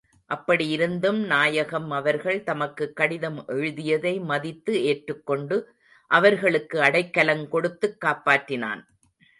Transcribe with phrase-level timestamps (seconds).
[0.25, 5.73] அப்படி இருந்தும் நாயகம் அவர்கள் தமக்குக் கடிதம் எழுதியதை மதித்து ஏற்றுக் கொண்டு,
[6.07, 8.81] அவர்களுக்கு அடைக்கலங் கொடுத்துக் காப்பாற்றினான்.